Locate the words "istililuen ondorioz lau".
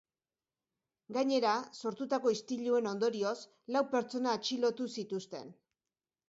2.37-3.85